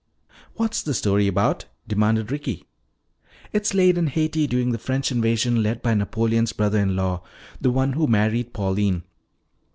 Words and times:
"What's 0.55 0.81
the 0.81 0.95
story 0.95 1.27
about?" 1.27 1.65
demanded 1.87 2.31
Ricky. 2.31 2.65
"It's 3.53 3.75
laid 3.75 3.99
in 3.99 4.07
Haiti 4.07 4.47
during 4.47 4.71
the 4.71 4.79
French 4.79 5.11
invasion 5.11 5.61
led 5.61 5.83
by 5.83 5.93
Napoleon's 5.93 6.53
brother 6.53 6.79
in 6.79 6.95
law, 6.95 7.21
the 7.61 7.69
one 7.69 7.93
who 7.93 8.07
married 8.07 8.51
Pauline. 8.51 9.03